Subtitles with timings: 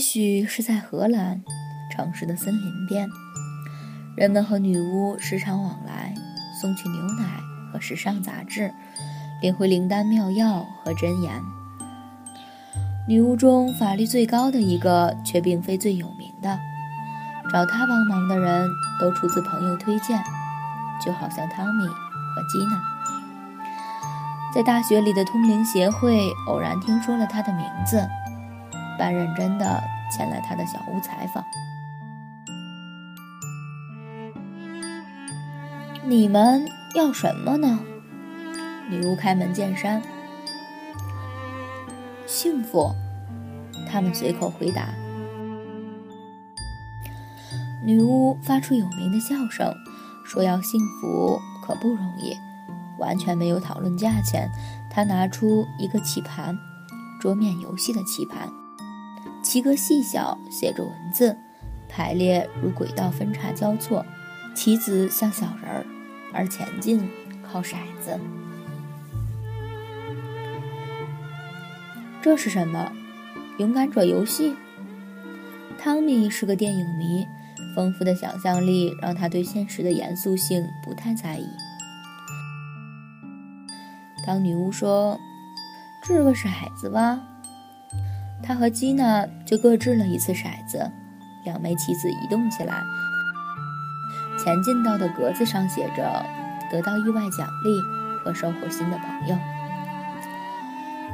[0.00, 1.42] 许是在荷兰
[1.92, 3.08] 城市的森林边，
[4.16, 6.14] 人们和女巫时常往来，
[6.60, 7.40] 送去牛奶
[7.72, 8.72] 和时尚杂志，
[9.42, 11.32] 领回灵丹妙药和箴言。
[13.08, 16.58] 女巫中法力最高的一个，却并非最有名的。
[17.52, 18.68] 找她帮忙的人
[19.00, 20.22] 都出自朋友推荐，
[21.04, 22.80] 就好像汤米和吉娜。
[24.54, 28.08] 在大学里的通灵协会偶然听说了她的名字。
[29.00, 29.82] 半认真的
[30.14, 31.42] 前来他的小屋采访。
[36.04, 37.80] 你们要什么呢？
[38.90, 40.02] 女巫开门见山。
[42.26, 42.94] 幸福，
[43.90, 44.90] 他们随口回答。
[47.82, 49.74] 女巫发出有名的笑声，
[50.26, 52.36] 说要幸福可不容易。
[52.98, 54.50] 完全没有讨论价钱，
[54.90, 56.54] 她拿出一个棋盘，
[57.18, 58.59] 桌面游戏的棋盘。
[59.50, 61.36] 棋格细小，写着文字，
[61.88, 64.06] 排列如轨道，分叉交错，
[64.54, 65.84] 棋子像小人儿，
[66.32, 67.10] 而前进
[67.42, 68.16] 靠骰子。
[72.22, 72.92] 这是什么？
[73.58, 74.54] 勇敢者游戏。
[75.76, 77.26] 汤米是个电影迷，
[77.74, 81.48] 丰富的想象力让他对现实的严肃性不太在意。
[84.24, 85.18] 当女巫说
[86.06, 87.20] ：“掷个骰子吧。”
[88.42, 90.90] 他和基娜就各掷了一次骰子，
[91.44, 92.80] 两枚棋子移动起来，
[94.42, 96.24] 前进到的格子上写着
[96.70, 97.80] “得到意外奖励
[98.24, 99.36] 和收获新的朋友”。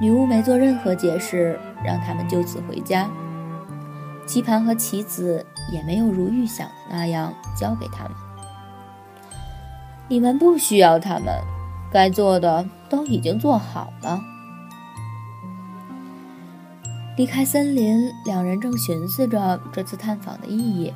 [0.00, 3.08] 女巫没做任何解释，让他们就此回家。
[4.26, 8.12] 棋盘和棋子也没有如预想的那样交给他们。
[10.08, 11.28] 你们不需要他们，
[11.92, 14.20] 该做的都已经做好了。
[17.16, 20.92] 离开森林，两人正寻思着这次探访的意义。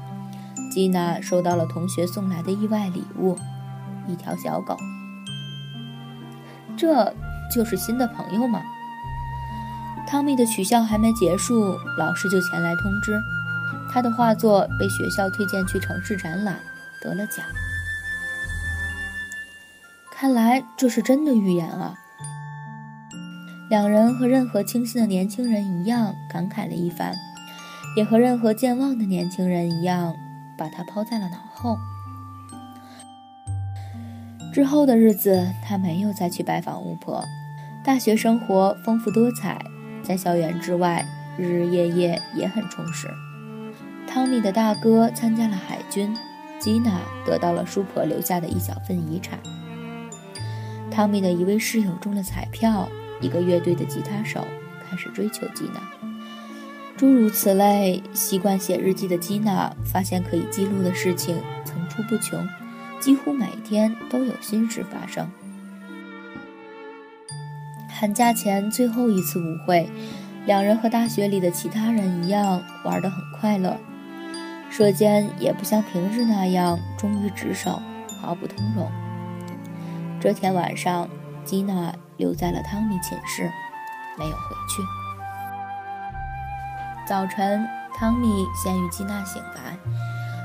[0.72, 3.38] 吉娜收到了同学送来的意外礼物——
[4.08, 4.76] 一条小狗。
[6.76, 7.14] 这
[7.54, 8.60] 就是新的朋友吗？
[10.08, 13.20] 汤米的取笑还没结束，老师就前来通知，
[13.92, 16.58] 他的画作被学校推荐去城市展览，
[17.00, 17.44] 得了奖。
[20.10, 21.94] 看来这是真的预言啊！
[23.68, 27.14] 两人和任何清新的年轻人一样感慨了一番，
[27.96, 30.16] 也和任何健忘的年轻人一样
[30.56, 31.76] 把它抛在了脑后。
[34.54, 37.22] 之后的日子，他没有再去拜访巫婆。
[37.84, 39.62] 大学生活丰富多彩，
[40.02, 41.04] 在校园之外，
[41.36, 43.06] 日日夜夜也很充实。
[44.06, 46.16] 汤米的大哥参加了海军，
[46.58, 49.38] 吉娜得到了叔婆留下的一小份遗产。
[50.90, 52.88] 汤米的一位室友中了彩票。
[53.20, 54.46] 一个乐队的吉他手
[54.88, 55.80] 开始追求吉娜，
[56.96, 58.02] 诸如此类。
[58.14, 62.46] 习惯写日记的吉娜发现可以记录的事情层出不穷，
[63.00, 65.28] 几乎每天都有新事发生。
[67.88, 69.88] 寒假前最后一次舞会，
[70.46, 73.76] 两人和大学里的其他人一样玩得很快乐，
[74.70, 77.82] 舌尖也不像平日那样忠于职守，
[78.20, 78.88] 毫不通融。
[80.20, 81.08] 这天晚上，
[81.44, 81.92] 吉娜。
[82.18, 83.50] 留在了汤米寝室
[84.18, 84.82] 没有回去。
[87.06, 89.78] 早晨汤米先与吉娜醒来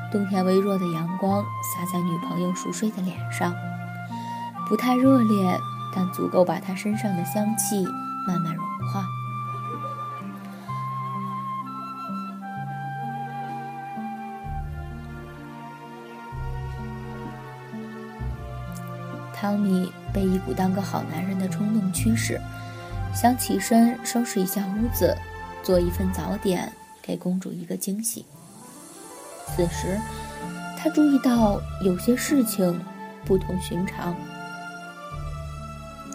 [0.09, 3.53] 冬天微弱的阳光洒在女朋友熟睡的脸上
[4.69, 5.59] 不太热烈
[5.93, 7.83] 但足够把她身上的香气
[8.25, 9.03] 慢慢融化。
[19.33, 22.39] 汤米被一股当个好男人的冲动驱使，
[23.13, 25.17] 想起身收拾一下屋子，
[25.63, 26.71] 做一份早点，
[27.01, 28.25] 给公主一个惊喜。
[29.47, 29.99] 此时，
[30.77, 32.79] 他注意到有些事情
[33.25, 34.15] 不同寻常。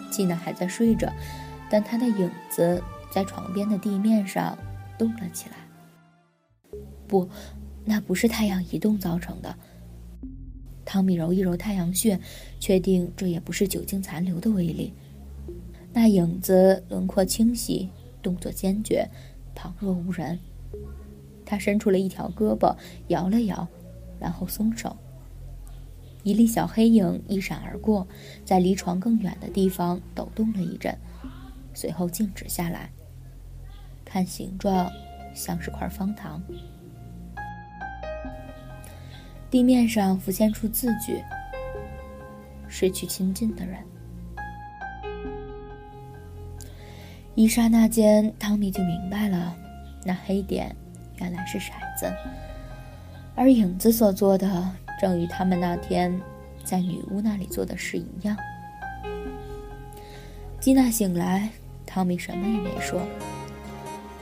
[0.09, 1.11] 吉娜还在睡着，
[1.69, 2.81] 但她的影子
[3.11, 4.57] 在床边的地面上
[4.97, 5.55] 动了起来。
[7.07, 7.29] 不，
[7.85, 9.55] 那不是太阳移动造成的。
[10.89, 12.19] 汤米揉一揉太阳穴，
[12.59, 14.91] 确定这也不是酒精残留的威力。
[15.93, 17.87] 那影子轮廓清晰，
[18.23, 19.07] 动作坚决，
[19.53, 20.39] 旁若无人。
[21.45, 22.75] 他伸出了一条胳膊，
[23.09, 23.67] 摇了摇，
[24.19, 24.97] 然后松手。
[26.23, 28.07] 一粒小黑影一闪而过，
[28.43, 30.97] 在离床更远的地方抖动了一阵，
[31.75, 32.89] 随后静止下来。
[34.03, 34.91] 看形状，
[35.35, 36.41] 像是块方糖。
[39.49, 41.23] 地面上浮现出字句
[42.69, 43.79] ：“失去亲近的人。”
[47.35, 49.55] 一刹那间，汤米就明白了，
[50.05, 50.75] 那黑点
[51.17, 52.13] 原来是骰子，
[53.33, 54.69] 而影子所做的
[54.99, 56.19] 正与他们那天
[56.63, 58.35] 在女巫那里做的事一样。
[60.59, 61.49] 吉娜醒来，
[61.85, 63.01] 汤米什么也没说。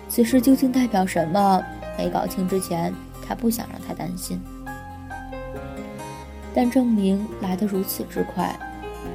[0.08, 1.62] 此事究竟代表什么？
[1.98, 2.94] 没搞清之前，
[3.28, 4.40] 他不想让他担心。
[6.58, 8.60] 但证明来得如此之快。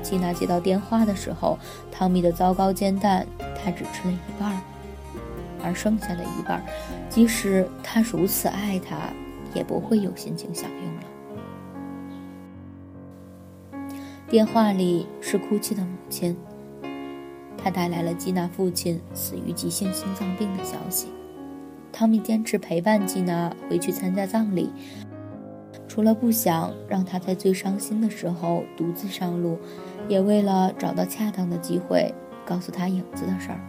[0.00, 1.58] 吉娜接到电话的时候，
[1.90, 4.62] 汤米的糟糕煎蛋他只吃了一半，
[5.60, 6.64] 而剩下的一半，
[7.08, 9.12] 即使他如此爱他，
[9.54, 11.02] 也不会有心情享用了。
[14.28, 16.36] 电话里是哭泣的母亲，
[17.58, 21.08] 她带来了吉娜父亲死于急性心脏病的消息。
[21.90, 24.70] 汤米坚持陪伴吉娜回去参加葬礼。
[25.92, 29.58] 除了不想让他在最伤心的时候独自上路，
[30.08, 32.14] 也为了找到恰当的机会
[32.46, 33.60] 告诉他影子的事儿。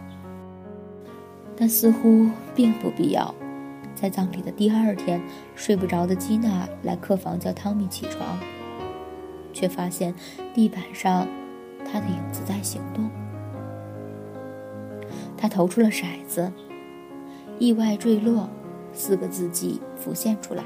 [1.54, 3.34] 但似乎并不必要。
[3.94, 5.20] 在葬礼的第二天，
[5.54, 8.38] 睡不着的基娜来客房叫汤米起床，
[9.52, 10.14] 却发现
[10.54, 11.28] 地板上
[11.84, 13.10] 他的影子在行动。
[15.36, 16.50] 他投出了骰子
[17.60, 18.48] ，“意外坠落”
[18.94, 20.64] 四个字迹浮现出来。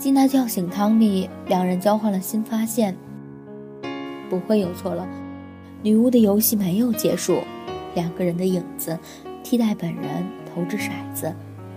[0.00, 2.96] 吉娜叫醒汤米，两人交换了新发现。
[4.30, 5.06] 不会有错了，
[5.82, 7.42] 女巫的游戏没有结束。
[7.94, 8.98] 两个人的影子
[9.44, 11.30] 替代本人投掷骰子，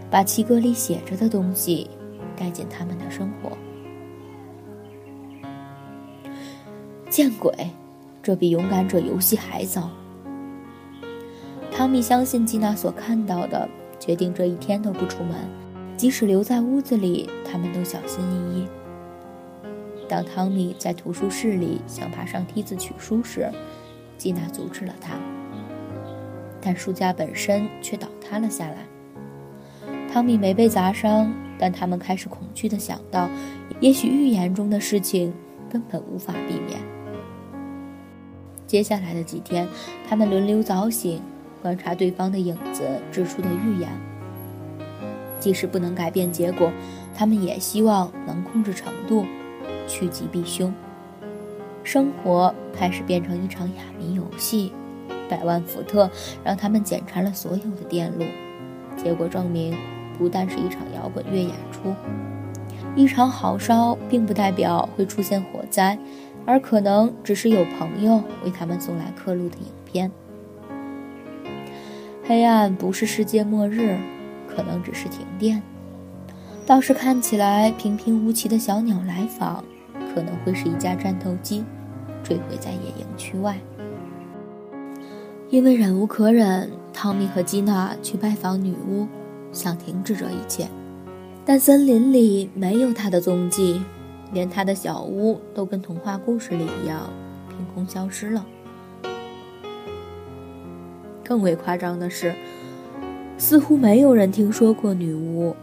[0.10, 1.90] 把棋格里写着的东西
[2.38, 3.52] 带进他们的生活。
[7.10, 7.52] 见鬼，
[8.22, 9.90] 这比勇敢者游戏还糟。
[11.70, 15.36] 汤米相信吉娜所看到的，决定这一天都不出门。
[15.96, 18.68] 即使留在屋子里，他们都小心翼翼。
[20.10, 23.48] 当汤米在图书室里想爬上梯子取书时，
[24.18, 25.14] 吉娜阻止了他，
[26.60, 28.78] 但书架本身却倒塌了下来。
[30.12, 33.30] 汤米没被砸伤，但他们开始恐惧地想到，
[33.80, 35.32] 也许预言中的事情
[35.70, 36.80] 根本无法避免。
[38.66, 39.68] 接下来的几天，
[40.10, 41.22] 他们轮流早醒，
[41.62, 43.88] 观察对方的影子指出的预言。
[45.40, 46.72] 即使不能改变结果，
[47.16, 49.26] 他们也希望能控制程度，
[49.88, 50.74] 趋吉避凶。
[51.84, 54.72] 生活开始变成一场哑谜游戏，
[55.30, 56.10] 百万伏特
[56.44, 58.26] 让他们检查了所有的电路，
[58.96, 59.76] 结果证明，
[60.18, 61.94] 不但是一场摇滚乐演出，
[62.96, 65.98] 一场好烧并不代表会出现火灾，
[66.46, 70.12] 而可能只是有朋友为他们送来刻录的影片。
[72.26, 73.98] 黑暗不是世界末日。
[74.56, 75.64] 可能只是停电，
[76.66, 79.64] 倒是看起来平平无奇的小鸟来访，
[80.14, 81.64] 可能会是一架战斗机
[82.24, 83.58] 坠毁在野营区外。
[85.50, 89.06] 因为忍无可忍，汤米和基娜去拜访女巫，
[89.52, 90.70] 想停止这一切，
[91.46, 93.82] 但森林里没有她的踪迹，
[94.32, 97.10] 连她的小屋都跟童话故事里一样，
[97.50, 98.46] 凭空消失了。
[101.26, 102.34] 更为夸张的是。
[103.36, 105.54] 似乎没有人听说过女巫，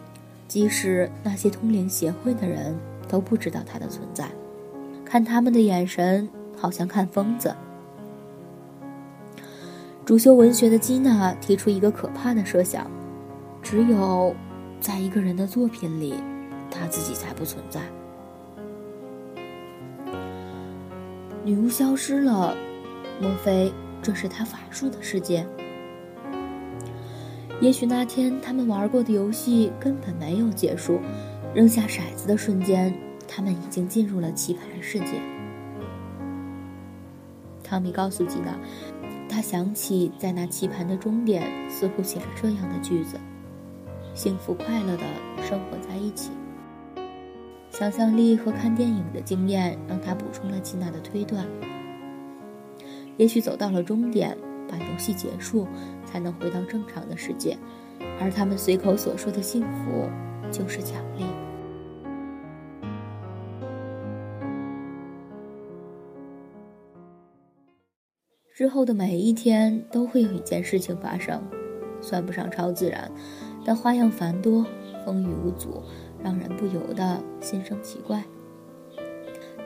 [0.51, 2.77] 即使那些通灵协会的人
[3.09, 4.29] 都不知道她的存在。
[5.05, 7.55] 看他们的眼神，好像看疯子。
[10.05, 12.91] 主修文学的基娜提出一个可怕的设想：
[13.63, 14.35] 只有
[14.81, 16.15] 在一个人的作品里，
[16.69, 17.81] 他自己才不存在。
[21.45, 22.57] 女巫消失了，
[23.21, 25.47] 莫非这是他法术的世界？
[27.61, 30.99] 也许那天他们玩过的游戏根本没有结束，
[31.55, 32.95] 扔下骰子的瞬间，
[33.29, 35.21] 他们已经进入了棋盘世界。
[37.63, 38.59] 汤米告诉吉娜，
[39.29, 43.21] 他想起在那棋盘的终点似乎写着这样的句子
[44.15, 45.05] ：“幸福快乐的
[45.43, 46.31] 生活在一起。”
[47.71, 51.47] 想象力和看电影的经验让他补充了吉娜的推断。
[53.19, 54.37] 也许走到了终点，
[54.71, 55.67] 把游戏结束，
[56.07, 57.59] 才能回到正常的世界，
[58.21, 60.09] 而他们随口所说的幸福，
[60.53, 61.25] 就是奖励。
[68.55, 71.43] 之后的每一天都会有一件事情发生，
[72.03, 73.11] 算不上超自然，
[73.65, 74.67] 但花样繁多，
[75.07, 75.83] 风雨无阻，
[76.23, 78.23] 让人不由得心生奇怪。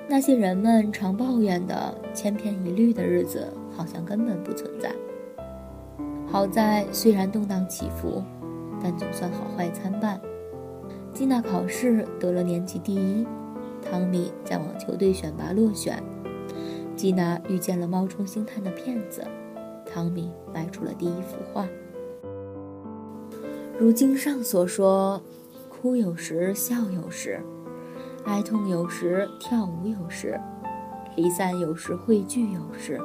[0.08, 4.93] 那些人们常抱怨的千篇一律的日子，好像根本不存在。
[6.34, 8.20] 好在虽然动荡起伏，
[8.82, 10.20] 但总算好坏参半。
[11.12, 13.24] 吉娜考试得了年级第一，
[13.80, 16.02] 汤米在网球队选拔落选。
[16.96, 19.24] 吉娜遇见了冒充星探的骗子，
[19.86, 21.68] 汤米卖出了第一幅画。
[23.78, 25.22] 如经上所说，
[25.68, 27.38] 哭有时，笑有时；
[28.24, 30.36] 哀痛有时，跳舞有时；
[31.14, 32.98] 离散有时，汇聚有时；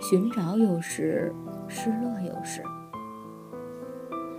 [0.00, 1.34] 寻找有时，
[1.68, 2.62] 失落有时。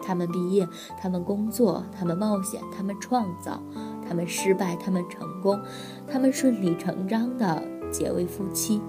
[0.02, 0.68] 他们毕业，
[1.00, 3.62] 他们工作，他们冒险，他们创造，
[4.08, 5.60] 他们失败，他们成功，
[6.08, 7.62] 他们顺理成章的。
[7.92, 8.80] 结为夫妻，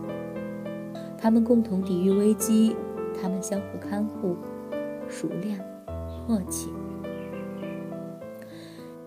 [1.18, 2.76] 他们共同抵御危机，
[3.18, 4.36] 他们相互看护，
[5.08, 5.58] 熟练，
[6.28, 6.68] 默契。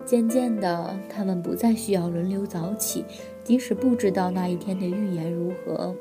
[0.04, 3.04] 渐渐的，他们不再需要轮流早起，
[3.44, 5.94] 即使不知道那一天的预言如何，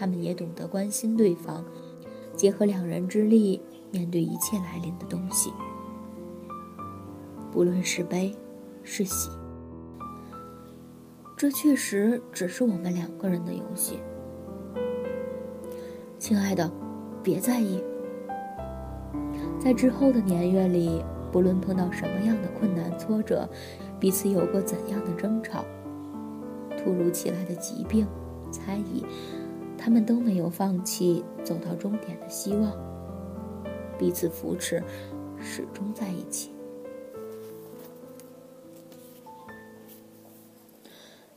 [0.00, 1.62] 他们也懂得关心对方，
[2.34, 5.52] 结合两人之力面对一切来临的东西，
[7.52, 8.34] 不论是悲
[8.82, 9.28] 是喜。
[11.36, 13.98] 这确实只是我们两个人的游戏，
[16.18, 16.72] 亲爱的，
[17.22, 17.84] 别在意。
[19.58, 23.46] 在之后的年月里，不论碰到什么样的困难挫折，
[23.98, 25.62] 彼此有过怎样的争吵，
[26.78, 28.06] 突如其来的疾病、
[28.50, 29.04] 猜疑，
[29.82, 32.76] 他们都没有放弃走到终点的希望，
[33.98, 34.84] 彼此扶持，
[35.40, 36.50] 始终在一起。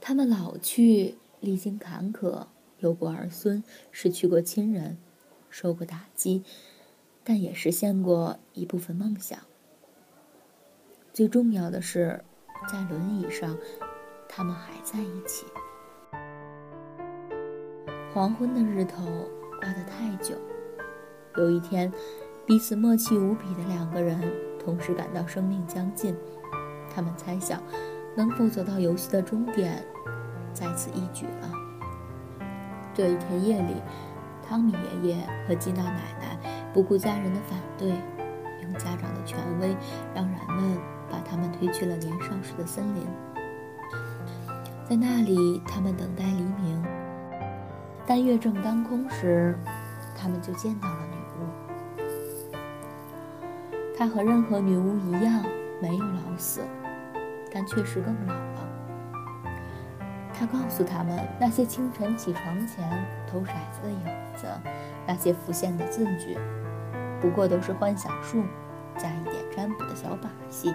[0.01, 2.47] 他们老去，历经坎坷，
[2.79, 4.97] 有过儿孙，失去过亲人，
[5.49, 6.43] 受过打击，
[7.23, 9.39] 但也实现过一部分梦想。
[11.13, 12.25] 最重要的是，
[12.69, 13.57] 在轮椅上，
[14.27, 15.45] 他们还在一起。
[18.13, 19.03] 黄昏的日头
[19.59, 20.35] 挂得太久，
[21.35, 21.91] 有一天，
[22.45, 24.21] 彼此默契无比的两个人
[24.63, 26.15] 同时感到生命将近，
[26.93, 27.59] 他们猜想。
[28.15, 29.83] 能否走到游戏的终点，
[30.53, 31.51] 在此一举了。
[32.93, 33.73] 这一天夜里，
[34.47, 37.89] 汤米爷爷和吉娜奶奶不顾家人的反对，
[38.61, 39.75] 用家长的权威，
[40.13, 40.77] 让人们
[41.09, 43.01] 把他们推去了年少时的森林。
[44.87, 47.02] 在那里，他们等待黎明。
[48.05, 49.57] 但月正当空时，
[50.15, 51.47] 他们就见到了女巫。
[53.97, 55.43] 她和任何女巫一样，
[55.81, 56.61] 没有老死。
[57.55, 58.67] 但确实更老了。
[60.33, 63.99] 她告诉他们，那些清晨起床前投骰子的影
[64.35, 64.47] 子，
[65.05, 66.37] 那些浮现的字句，
[67.21, 68.43] 不过都是幻想术，
[68.97, 70.73] 加一点占卜的小把戏。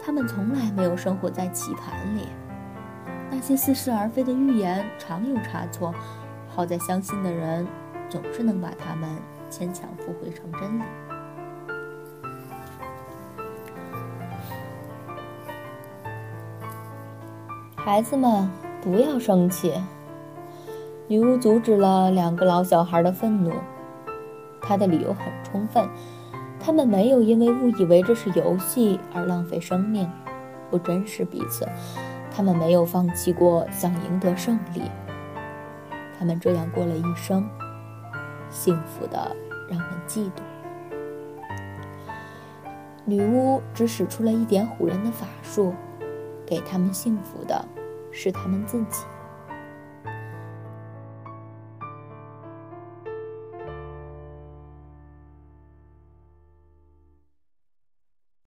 [0.00, 2.28] 他们从来没有生活在棋盘里。
[3.30, 5.92] 那些似是而非的预言常有差错，
[6.54, 7.66] 好在相信的人
[8.10, 9.08] 总是能把他们
[9.48, 10.82] 牵强附会成真理。
[17.76, 18.48] 孩子们，
[18.82, 19.72] 不要生气。
[21.08, 23.50] 女巫阻止了两个老小孩的愤怒。
[24.60, 25.88] 她的理由很充分，
[26.60, 30.08] 他们没有因为误以为这是游戏而浪费生命，
[30.70, 31.66] 不珍视彼此。
[32.30, 34.82] 他们没有放弃过想赢得胜利。
[36.22, 37.44] 他们这样过了一生，
[38.48, 39.34] 幸福的
[39.68, 40.42] 让人嫉妒。
[43.04, 45.74] 女巫只使出了一点唬人的法术。
[46.46, 47.64] 给他们幸福的，
[48.12, 49.02] 是他们自己。